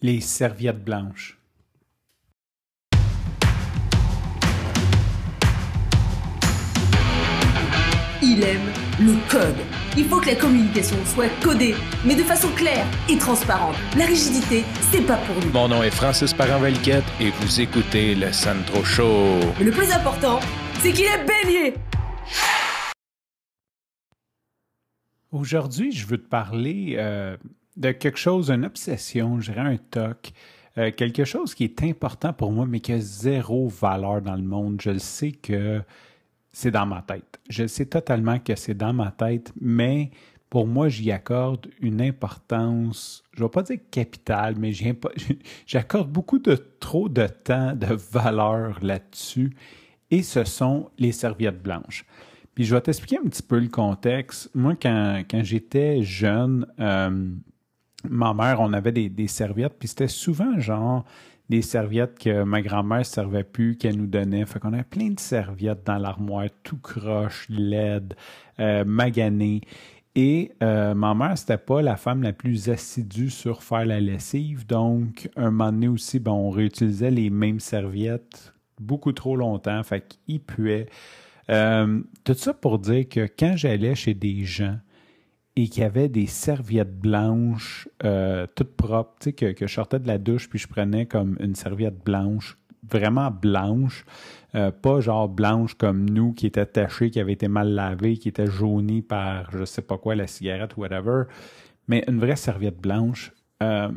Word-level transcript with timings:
Les 0.00 0.20
serviettes 0.20 0.84
blanches. 0.84 1.36
Il 8.22 8.44
aime 8.44 8.60
le 9.00 9.14
code. 9.28 9.56
Il 9.96 10.04
faut 10.04 10.20
que 10.20 10.26
la 10.26 10.36
communication 10.36 10.96
soit 11.04 11.28
codée, 11.42 11.74
mais 12.04 12.14
de 12.14 12.22
façon 12.22 12.48
claire 12.54 12.86
et 13.08 13.18
transparente. 13.18 13.74
La 13.96 14.06
rigidité, 14.06 14.62
c'est 14.92 15.04
pas 15.04 15.16
pour 15.16 15.34
nous. 15.44 15.50
Mon 15.50 15.66
nom 15.66 15.82
est 15.82 15.90
Francis 15.90 16.32
parent 16.32 16.64
et 16.64 17.30
vous 17.30 17.60
écoutez 17.60 18.14
le 18.14 18.32
Sandro 18.32 18.84
Show. 18.84 19.40
Mais 19.58 19.64
le 19.64 19.72
plus 19.72 19.90
important, 19.90 20.38
c'est 20.80 20.92
qu'il 20.92 21.06
est 21.06 21.24
bélier. 21.24 21.74
Aujourd'hui, 25.32 25.90
je 25.90 26.06
veux 26.06 26.18
te 26.18 26.28
parler 26.28 26.94
euh, 26.98 27.36
de 27.78 27.92
quelque 27.92 28.18
chose, 28.18 28.50
une 28.50 28.64
obsession, 28.64 29.40
je 29.40 29.52
dirais 29.52 29.66
un 29.66 29.76
toc, 29.76 30.32
euh, 30.76 30.90
quelque 30.90 31.24
chose 31.24 31.54
qui 31.54 31.64
est 31.64 31.82
important 31.82 32.32
pour 32.32 32.52
moi, 32.52 32.66
mais 32.66 32.80
qui 32.80 32.92
a 32.92 33.00
zéro 33.00 33.68
valeur 33.68 34.20
dans 34.20 34.36
le 34.36 34.42
monde. 34.42 34.80
Je 34.80 34.90
le 34.90 34.98
sais 34.98 35.32
que 35.32 35.80
c'est 36.52 36.70
dans 36.70 36.86
ma 36.86 37.02
tête. 37.02 37.40
Je 37.48 37.66
sais 37.66 37.86
totalement 37.86 38.38
que 38.38 38.54
c'est 38.56 38.74
dans 38.74 38.92
ma 38.92 39.12
tête, 39.12 39.52
mais 39.60 40.10
pour 40.50 40.66
moi, 40.66 40.88
j'y 40.88 41.12
accorde 41.12 41.68
une 41.80 42.00
importance, 42.00 43.22
je 43.32 43.42
ne 43.42 43.46
vais 43.46 43.50
pas 43.50 43.62
dire 43.62 43.78
capitale, 43.90 44.54
mais 44.58 44.72
j'accorde 45.66 46.10
beaucoup 46.10 46.38
de 46.38 46.56
trop 46.80 47.08
de 47.08 47.26
temps, 47.26 47.74
de 47.74 47.94
valeur 47.94 48.78
là-dessus, 48.82 49.54
et 50.10 50.22
ce 50.22 50.44
sont 50.44 50.90
les 50.98 51.12
serviettes 51.12 51.62
blanches. 51.62 52.06
Puis 52.54 52.64
je 52.64 52.74
vais 52.74 52.80
t'expliquer 52.80 53.18
un 53.18 53.28
petit 53.28 53.42
peu 53.42 53.58
le 53.58 53.68
contexte. 53.68 54.50
Moi, 54.54 54.74
quand, 54.74 55.22
j'étais 55.42 56.02
jeune, 56.02 56.66
euh, 56.80 57.30
ma 58.04 58.34
mère, 58.34 58.60
on 58.60 58.72
avait 58.72 58.92
des, 58.92 59.28
serviettes, 59.28 59.74
puis 59.78 59.88
c'était 59.88 60.08
souvent 60.08 60.58
genre 60.58 61.04
des 61.48 61.62
serviettes 61.62 62.18
que 62.18 62.42
ma 62.42 62.60
grand-mère 62.60 62.98
ne 62.98 63.04
servait 63.04 63.44
plus, 63.44 63.76
qu'elle 63.76 63.96
nous 63.96 64.06
donnait. 64.06 64.44
Fait 64.44 64.58
qu'on 64.58 64.72
avait 64.74 64.82
plein 64.82 65.10
de 65.10 65.20
serviettes 65.20 65.84
dans 65.86 65.96
l'armoire, 65.96 66.46
tout 66.62 66.76
croche, 66.76 67.46
laide, 67.48 68.14
euh, 68.60 68.84
magané. 68.84 69.62
Et 70.14 70.52
euh, 70.62 70.94
ma 70.94 71.14
mère, 71.14 71.38
c'était 71.38 71.58
pas 71.58 71.80
la 71.80 71.96
femme 71.96 72.22
la 72.22 72.32
plus 72.32 72.68
assidue 72.68 73.30
sur 73.30 73.62
faire 73.62 73.86
la 73.86 74.00
lessive. 74.00 74.66
Donc, 74.66 75.30
un 75.36 75.50
moment 75.50 75.72
donné 75.72 75.88
aussi, 75.88 76.18
ben, 76.18 76.32
on 76.32 76.50
réutilisait 76.50 77.10
les 77.10 77.30
mêmes 77.30 77.60
serviettes 77.60 78.52
beaucoup 78.80 79.12
trop 79.12 79.36
longtemps. 79.36 79.82
Fait 79.82 80.04
qu'ils 80.06 80.40
puaient. 80.40 80.86
Euh, 81.50 82.02
tout 82.24 82.34
ça 82.34 82.52
pour 82.52 82.78
dire 82.78 83.08
que 83.08 83.26
quand 83.38 83.56
j'allais 83.56 83.94
chez 83.94 84.14
des 84.14 84.44
gens, 84.44 84.76
et 85.58 85.66
qu'il 85.68 85.82
avait 85.82 86.08
des 86.08 86.28
serviettes 86.28 87.00
blanches 87.00 87.88
euh, 88.04 88.46
toutes 88.54 88.76
propres, 88.76 89.16
tu 89.18 89.30
sais, 89.36 89.54
que, 89.54 89.66
je 89.66 89.72
sortais 89.72 89.98
de 89.98 90.06
la 90.06 90.18
douche 90.18 90.48
puis 90.48 90.60
je 90.60 90.68
prenais 90.68 91.06
comme 91.06 91.36
une 91.40 91.56
serviette 91.56 92.04
blanche, 92.04 92.56
vraiment 92.88 93.32
blanche, 93.32 94.04
euh, 94.54 94.70
pas 94.70 95.00
genre 95.00 95.28
blanche 95.28 95.74
comme 95.74 96.08
nous 96.08 96.32
qui 96.32 96.46
était 96.46 96.64
tachée, 96.64 97.10
qui 97.10 97.18
avait 97.18 97.32
été 97.32 97.48
mal 97.48 97.70
lavée, 97.70 98.18
qui 98.18 98.28
était 98.28 98.46
jaunie 98.46 99.02
par 99.02 99.50
je 99.50 99.64
sais 99.64 99.82
pas 99.82 99.98
quoi, 99.98 100.14
la 100.14 100.28
cigarette, 100.28 100.76
whatever, 100.76 101.24
mais 101.88 102.04
une 102.06 102.20
vraie 102.20 102.36
serviette 102.36 102.80
blanche. 102.80 103.32
Euh, 103.60 103.90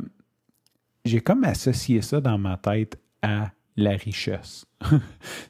j'ai 1.04 1.20
comme 1.20 1.44
associé 1.44 2.02
ça 2.02 2.20
dans 2.20 2.38
ma 2.38 2.56
tête 2.56 2.98
à 3.22 3.52
la 3.76 3.92
richesse. 3.92 4.66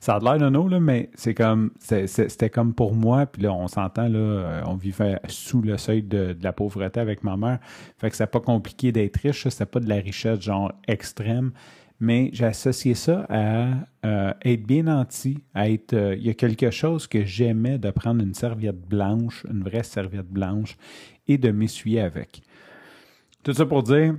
ça 0.01 0.17
a 0.17 0.19
l'air 0.21 0.39
de 0.39 0.49
nous, 0.49 0.69
là, 0.69 0.81
mais 0.81 1.11
c'est 1.15 1.35
comme 1.35 1.71
c'était 1.79 2.51
comme 2.51 2.75
pour 2.75 2.95
moi, 2.95 3.27
puis 3.27 3.43
là, 3.43 3.53
on 3.53 3.69
s'entend, 3.69 4.09
là, 4.09 4.19
euh, 4.19 4.63
on 4.67 4.75
vivait 4.75 5.19
sous 5.29 5.63
le 5.63 5.77
seuil 5.79 6.03
de, 6.03 6.37
la 6.41 6.53
pauvreté 6.53 7.01
avec 7.01 7.25
ma 7.25 7.37
mère. 7.37 7.59
Fait 7.99 8.11
que 8.11 8.17
c'est 8.17 8.27
pas 8.27 8.41
compliqué 8.41 8.93
d'être 8.93 9.17
riche, 9.19 9.49
c'est 9.49 9.67
pas 9.67 9.81
de 9.81 9.89
la 9.89 9.97
richesse 9.97 10.41
genre 10.41 10.73
extrême. 10.87 11.53
Mais 12.01 12.31
j'ai 12.33 12.47
associé 12.47 12.95
ça 12.95 13.27
à 13.29 13.69
euh, 14.05 14.33
être 14.45 14.67
bien 14.67 14.85
nanti, 14.85 15.39
à 15.55 15.71
être. 15.71 15.93
Euh, 15.93 16.17
il 16.17 16.27
y 16.27 16.31
a 16.31 16.35
quelque 16.35 16.73
chose 16.73 17.07
que 17.07 17.25
j'aimais 17.25 17.79
de 17.79 17.93
prendre 17.93 18.25
une 18.25 18.35
serviette 18.35 18.89
blanche, 18.89 19.47
une 19.49 19.63
vraie 19.63 19.85
serviette 19.85 20.27
blanche, 20.27 20.77
et 21.29 21.39
de 21.39 21.53
m'essuyer 21.53 22.01
avec. 22.01 22.43
Tout 23.45 23.53
ça 23.53 23.67
pour 23.67 23.85
dire, 23.85 24.17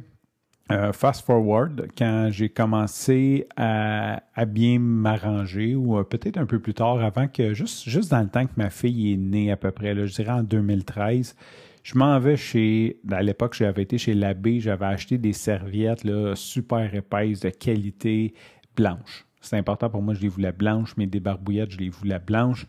euh, 0.72 0.94
fast 0.94 1.26
forward, 1.26 1.88
quand 1.98 2.30
j'ai 2.32 2.50
commencé 2.50 3.48
à, 3.58 4.22
bien 4.48 4.80
m'arranger, 4.80 5.76
ou 5.76 5.98
euh, 5.98 6.04
peut-être 6.04 6.38
un 6.38 6.46
peu 6.46 6.60
plus 6.60 6.74
tard, 6.74 7.02
avant 7.04 7.28
que, 7.28 7.54
juste, 7.54 8.10
dans 8.10 8.22
le 8.22 8.30
temps 8.30 8.46
que 8.46 8.54
ma 8.56 8.70
fille 8.70 9.14
est 9.14 9.18
née 9.18 9.52
à 9.52 9.58
peu 9.58 9.72
près, 9.72 9.94
je 9.94 10.14
dirais 10.14 10.32
en 10.32 10.44
2013, 10.44 11.36
je 11.84 11.98
m'en 11.98 12.18
vais 12.18 12.38
chez, 12.38 12.98
à 13.12 13.22
l'époque, 13.22 13.56
j'avais 13.56 13.84
été 13.84 13.98
chez 13.98 14.14
l'abbé, 14.14 14.62
j'avais 14.62 14.86
acheté 14.86 15.18
des 15.18 15.34
serviettes 15.34 16.06
là, 16.06 16.34
super 16.36 16.96
épaisses, 16.96 17.42
de 17.42 17.50
qualité, 17.50 18.34
blanche. 18.76 19.26
C'est 19.42 19.58
important 19.58 19.90
pour 19.90 20.02
moi, 20.02 20.14
je 20.14 20.22
les 20.22 20.30
voulais 20.30 20.54
blanches, 20.54 20.96
mais 20.96 21.08
des 21.08 21.20
barbouillettes, 21.20 21.72
je 21.72 21.78
les 21.78 21.90
voulais 21.90 22.20
blanches. 22.20 22.66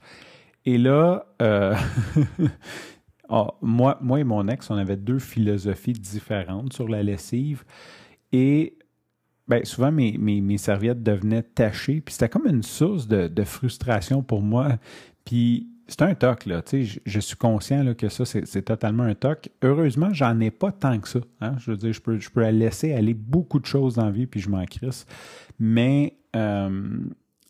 Et 0.66 0.78
là, 0.78 1.26
euh, 1.41 1.76
Ah, 3.29 3.55
moi, 3.62 3.99
et 4.19 4.25
mon 4.25 4.49
ex, 4.49 4.71
on 4.71 4.77
avait 4.77 4.97
deux 4.97 5.19
philosophies 5.19 5.93
différentes 5.93 6.73
sur 6.73 6.89
la 6.89 7.03
lessive. 7.03 7.65
Et 8.33 8.77
ben, 9.49 9.65
souvent, 9.65 9.93
mes, 9.93 10.59
serviettes 10.59 11.03
devenaient 11.03 11.43
tachées. 11.43 12.01
Puis 12.01 12.15
c'était 12.15 12.29
comme 12.29 12.47
une 12.47 12.62
source 12.62 13.09
de, 13.09 13.45
frustration 13.45 14.23
pour 14.23 14.43
moi. 14.43 14.79
Puis 15.25 15.69
c'est 15.87 16.03
un 16.03 16.15
toc, 16.15 16.47
là. 16.47 16.62
Je, 16.73 17.21
suis 17.21 17.37
conscient 17.37 17.95
que 17.95 18.09
ça, 18.09 18.25
c'est 18.25 18.62
totalement 18.62 19.05
un 19.05 19.15
toc. 19.15 19.51
Heureusement, 19.62 20.12
j'en 20.12 20.39
ai 20.41 20.51
pas 20.51 20.73
tant 20.73 20.99
que 20.99 21.09
ça. 21.09 21.21
Hein. 21.41 21.56
Je 21.59 21.71
veux 21.71 21.77
dire, 21.77 21.93
je 21.93 22.01
peux, 22.01 22.19
je 22.19 22.31
peux 22.31 22.47
laisser 22.49 22.93
aller 22.93 23.15
beaucoup 23.15 23.61
de 23.61 23.67
choses 23.67 23.95
dans 23.95 24.06
la 24.06 24.11
vie, 24.11 24.27
puis 24.27 24.41
je 24.41 24.49
m'en 24.49 24.65
crisse. 24.65 25.06
Mais 25.59 26.17
euh, 26.37 26.99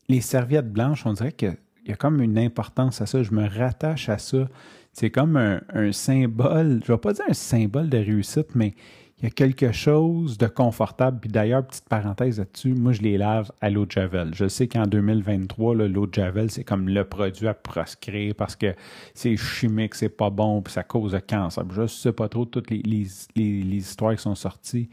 les 0.09 0.21
serviettes 0.21 0.73
blanches, 0.73 1.07
on 1.07 1.13
dirait 1.13 1.33
qu'il 1.33 1.57
y 1.87 1.93
a 1.93 1.97
comme 1.97 2.21
une 2.21 2.39
importance 2.39 3.01
à 3.01 3.07
ça. 3.07 3.23
Je 3.23 3.33
me 3.33 3.49
rattache 3.49 4.09
à 4.09 4.19
ça 4.19 4.49
c'est 4.95 5.11
comme 5.11 5.37
un, 5.37 5.93
symbole, 5.93 6.81
je 6.85 6.93
ne 6.93 6.97
vais 6.97 7.01
pas 7.01 7.13
dire 7.13 7.25
un 7.29 7.35
symbole 7.35 7.91
de 7.91 7.99
réussite, 7.99 8.55
mais 8.55 8.75
il 9.19 9.25
y 9.25 9.27
a 9.27 9.31
quelque 9.31 9.73
chose 9.73 10.39
de 10.39 10.47
confortable. 10.47 11.19
Puis 11.21 11.31
d'ailleurs, 11.31 11.67
petite 11.67 11.89
parenthèse 11.89 12.39
là-dessus, 12.39 12.75
moi, 12.75 12.93
je 12.93 13.03
les 13.03 13.19
lave 13.19 13.51
à 13.61 13.71
l'eau 13.71 13.87
de 13.87 13.91
Javel. 13.91 14.31
Je 14.35 14.47
sais 14.47 14.69
qu'en 14.69 14.87
2023, 14.87 15.75
l'eau 15.75 16.07
de 16.07 16.15
Javel, 16.15 16.49
c'est 16.49 16.63
comme 16.63 16.89
le 16.89 17.05
produit 17.05 17.49
à 17.49 17.55
proscrire 17.55 18.37
parce 18.37 18.55
que 18.55 18.75
c'est 19.15 19.37
chimique, 19.37 19.97
c'est 19.97 20.09
pas 20.09 20.31
bon, 20.31 20.63
puis 20.63 20.73
ça 20.73 20.85
cause 20.85 21.13
le 21.13 21.21
cancer. 21.21 21.65
Je 21.73 21.83
ne 21.83 21.87
sais 21.89 22.13
pas 22.13 22.29
trop 22.29 22.45
toutes 22.45 22.71
les, 22.71 22.83
les 22.83 23.77
histoires 23.77 24.15
qui 24.15 24.23
sont 24.23 24.37
sorties. 24.37 24.89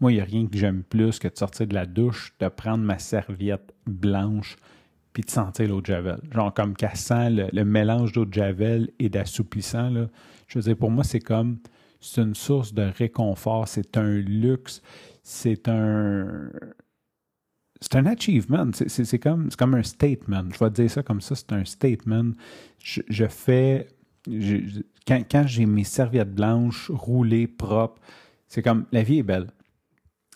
Moi, 0.00 0.12
il 0.12 0.16
n'y 0.16 0.20
a 0.20 0.24
rien 0.24 0.46
que 0.46 0.58
j'aime 0.58 0.82
plus 0.82 1.18
que 1.18 1.26
de 1.26 1.36
sortir 1.36 1.66
de 1.66 1.74
la 1.74 1.86
douche, 1.86 2.34
de 2.38 2.48
prendre 2.48 2.84
ma 2.84 2.98
serviette 2.98 3.72
blanche, 3.86 4.56
de 5.22 5.30
sentir 5.30 5.68
l'eau 5.68 5.80
de 5.80 5.86
Javel. 5.86 6.20
Genre 6.32 6.52
comme 6.52 6.74
qu'elle 6.74 6.96
sent 6.96 7.30
le, 7.30 7.64
mélange 7.64 8.12
d'eau 8.12 8.24
de 8.24 8.32
Javel 8.32 8.90
et 8.98 9.08
d'assouplissant. 9.08 9.90
Là. 9.90 10.08
Je 10.46 10.58
veux 10.58 10.64
dire, 10.64 10.76
pour 10.76 10.90
moi, 10.90 11.04
c'est 11.04 11.20
comme, 11.20 11.58
c'est 12.00 12.22
une 12.22 12.34
source 12.34 12.72
de 12.72 12.82
réconfort, 12.82 13.68
c'est 13.68 13.96
un 13.96 14.18
luxe, 14.18 14.82
c'est 15.22 15.68
un... 15.68 16.50
C'est 17.80 17.94
un 17.94 18.06
achievement, 18.06 18.66
c'est 18.72 19.18
comme, 19.20 19.50
comme 19.56 19.74
un 19.76 19.84
statement. 19.84 20.46
Je 20.52 20.64
vais 20.64 20.70
dire 20.70 20.90
ça 20.90 21.04
comme 21.04 21.20
ça, 21.20 21.36
c'est 21.36 21.52
un 21.52 21.64
statement. 21.64 22.32
Je, 22.82 23.26
fais... 23.28 23.86
quand, 25.06 25.22
quand 25.30 25.44
j'ai 25.46 25.64
mes 25.64 25.84
serviettes 25.84 26.34
blanches 26.34 26.90
roulées, 26.90 27.46
propres, 27.46 28.00
c'est 28.48 28.62
comme, 28.62 28.86
la 28.90 29.04
vie 29.04 29.18
est 29.18 29.22
belle. 29.22 29.46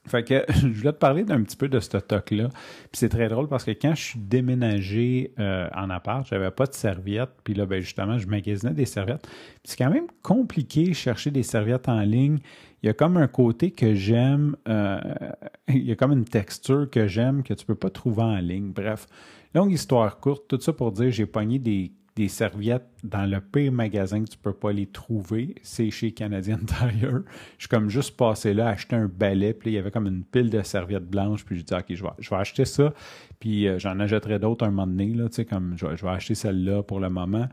Fait 0.06 0.24
que 0.24 0.44
je 0.48 0.66
voulais 0.66 0.92
te 0.92 0.98
parler 0.98 1.24
d'un 1.24 1.42
petit 1.42 1.56
peu 1.56 1.68
de 1.68 1.78
ce 1.80 1.96
toc-là. 1.96 2.48
Puis 2.48 2.94
c'est 2.94 3.08
très 3.08 3.28
drôle 3.28 3.48
parce 3.48 3.64
que 3.64 3.70
quand 3.70 3.94
je 3.94 4.02
suis 4.02 4.18
déménagé 4.18 5.32
euh, 5.38 5.68
en 5.74 5.90
appart, 5.90 6.26
j'avais 6.26 6.50
pas 6.50 6.66
de 6.66 6.74
serviettes. 6.74 7.30
Puis 7.44 7.54
là, 7.54 7.66
ben 7.66 7.80
justement, 7.80 8.18
je 8.18 8.26
magasinais 8.26 8.74
des 8.74 8.86
serviettes. 8.86 9.26
C'est 9.64 9.76
quand 9.76 9.90
même 9.90 10.08
compliqué 10.22 10.92
chercher 10.94 11.30
des 11.30 11.42
serviettes 11.42 11.88
en 11.88 12.00
ligne. 12.00 12.38
Il 12.82 12.86
y 12.86 12.90
a 12.90 12.94
comme 12.94 13.16
un 13.16 13.28
côté 13.28 13.70
que 13.70 13.94
j'aime, 13.94 14.56
euh, 14.68 15.00
il 15.68 15.84
y 15.84 15.92
a 15.92 15.96
comme 15.96 16.12
une 16.12 16.24
texture 16.24 16.90
que 16.90 17.06
j'aime 17.06 17.44
que 17.44 17.54
tu 17.54 17.64
peux 17.64 17.76
pas 17.76 17.90
trouver 17.90 18.22
en 18.22 18.38
ligne. 18.38 18.72
Bref, 18.72 19.06
longue 19.54 19.72
histoire 19.72 20.18
courte, 20.18 20.48
tout 20.48 20.60
ça 20.60 20.72
pour 20.72 20.90
dire, 20.90 21.12
j'ai 21.12 21.26
pogné 21.26 21.60
des 21.60 21.92
des 22.14 22.28
serviettes 22.28 22.86
dans 23.02 23.24
le 23.24 23.40
pire 23.40 23.72
magasin 23.72 24.22
que 24.22 24.28
tu 24.28 24.36
peux 24.36 24.52
pas 24.52 24.72
les 24.72 24.86
trouver, 24.86 25.54
c'est 25.62 25.90
chez 25.90 26.12
Canadian 26.12 26.58
Tire. 26.66 27.22
Je 27.56 27.62
suis 27.62 27.68
comme 27.68 27.88
juste 27.88 28.16
passé 28.16 28.52
là, 28.52 28.68
acheter 28.68 28.96
un 28.96 29.06
balai, 29.06 29.54
puis 29.54 29.70
il 29.70 29.74
y 29.74 29.78
avait 29.78 29.90
comme 29.90 30.06
une 30.06 30.24
pile 30.24 30.50
de 30.50 30.62
serviettes 30.62 31.08
blanches, 31.08 31.44
puis 31.44 31.58
je 31.58 31.64
dis 31.64 31.74
OK, 31.74 31.86
je 31.88 32.02
vais, 32.02 32.10
je 32.18 32.34
acheter 32.34 32.64
ça, 32.64 32.92
puis 33.40 33.66
euh, 33.66 33.78
j'en 33.78 33.98
achèterai 33.98 34.38
d'autres 34.38 34.66
un 34.66 34.70
moment 34.70 34.86
donné, 34.86 35.12
tu 35.12 35.22
sais, 35.32 35.44
comme 35.44 35.74
je 35.76 35.86
vais, 35.86 36.10
acheter 36.10 36.34
celle-là 36.34 36.82
pour 36.82 37.00
le 37.00 37.08
moment. 37.08 37.48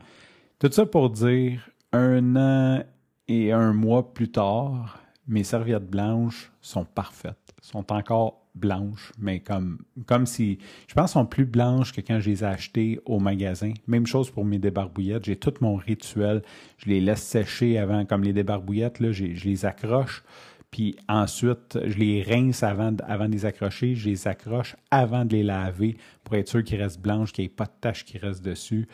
Tout 0.58 0.70
ça 0.70 0.84
pour 0.84 1.10
dire, 1.10 1.70
un 1.92 2.36
an 2.36 2.84
et 3.28 3.52
un 3.52 3.72
mois 3.72 4.12
plus 4.12 4.30
tard, 4.30 5.00
mes 5.26 5.44
serviettes 5.44 5.88
blanches 5.88 6.52
sont 6.60 6.84
parfaites, 6.84 7.54
sont 7.62 7.92
encore 7.92 8.39
blanches, 8.54 9.12
mais 9.18 9.40
comme, 9.40 9.78
comme 10.06 10.26
si, 10.26 10.58
je 10.88 10.94
pense, 10.94 11.12
sont 11.12 11.26
plus 11.26 11.44
blanches 11.44 11.92
que 11.92 12.00
quand 12.00 12.20
je 12.20 12.30
les 12.30 12.42
ai 12.42 12.46
achetées 12.46 13.00
au 13.04 13.18
magasin. 13.18 13.72
Même 13.86 14.06
chose 14.06 14.30
pour 14.30 14.44
mes 14.44 14.58
débarbouillettes. 14.58 15.24
J'ai 15.24 15.36
tout 15.36 15.54
mon 15.60 15.76
rituel. 15.76 16.42
Je 16.78 16.88
les 16.88 17.00
laisse 17.00 17.22
sécher 17.22 17.78
avant, 17.78 18.04
comme 18.04 18.22
les 18.22 18.32
débarbouillettes, 18.32 19.00
là, 19.00 19.12
je 19.12 19.24
les 19.24 19.64
accroche. 19.64 20.22
Puis 20.70 20.96
ensuite, 21.08 21.78
je 21.84 21.98
les 21.98 22.22
rince 22.22 22.62
avant, 22.62 22.94
avant 23.06 23.26
de 23.26 23.32
les 23.32 23.44
accrocher. 23.44 23.94
Je 23.94 24.08
les 24.08 24.28
accroche 24.28 24.76
avant 24.90 25.24
de 25.24 25.32
les 25.32 25.42
laver 25.42 25.96
pour 26.22 26.36
être 26.36 26.48
sûr 26.48 26.62
qu'ils 26.62 26.80
restent 26.80 27.00
blanches, 27.00 27.32
qu'il 27.32 27.44
n'y 27.44 27.50
ait 27.50 27.54
pas 27.54 27.64
de 27.64 27.72
taches 27.80 28.04
qui 28.04 28.18
restent 28.18 28.44
dessus. 28.44 28.86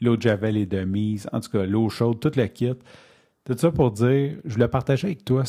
L'eau 0.00 0.16
de 0.16 0.22
javel 0.22 0.56
est 0.56 0.66
de 0.66 0.84
mise. 0.84 1.28
En 1.32 1.40
tout 1.40 1.50
cas, 1.50 1.66
l'eau 1.66 1.88
chaude, 1.88 2.20
tout 2.20 2.32
le 2.36 2.46
kit. 2.46 2.74
Tout 3.44 3.56
ça 3.58 3.70
pour 3.70 3.90
dire, 3.90 4.36
je 4.44 4.54
voulais 4.54 4.68
partager 4.68 5.08
avec 5.08 5.24
toi 5.24 5.44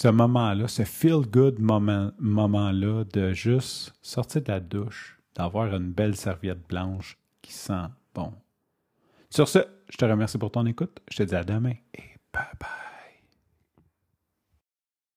ce 0.00 0.08
moment-là, 0.08 0.66
ce 0.66 0.82
feel-good 0.82 1.58
moment, 1.58 2.10
moment-là 2.20 3.04
de 3.12 3.34
juste 3.34 3.92
sortir 4.00 4.40
de 4.40 4.50
la 4.50 4.58
douche, 4.58 5.20
d'avoir 5.34 5.74
une 5.74 5.92
belle 5.92 6.16
serviette 6.16 6.66
blanche 6.66 7.18
qui 7.42 7.52
sent 7.52 7.84
bon. 8.14 8.32
Sur 9.28 9.46
ce, 9.46 9.58
je 9.90 9.98
te 9.98 10.04
remercie 10.06 10.38
pour 10.38 10.52
ton 10.52 10.64
écoute. 10.64 11.00
Je 11.10 11.18
te 11.18 11.22
dis 11.24 11.34
à 11.34 11.44
demain 11.44 11.74
et 11.92 12.16
bye 12.32 12.44
bye. 12.58 12.89